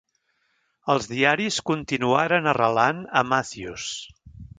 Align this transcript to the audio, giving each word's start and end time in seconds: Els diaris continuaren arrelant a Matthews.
Els 0.93 1.09
diaris 1.11 1.59
continuaren 1.71 2.53
arrelant 2.53 3.03
a 3.21 3.25
Matthews. 3.35 3.87